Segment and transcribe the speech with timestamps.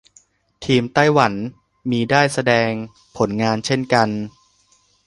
[0.65, 1.33] ทีมไต้หวัน
[1.91, 2.71] มีได้แสดง
[3.17, 4.09] ผลงานเช่นกัน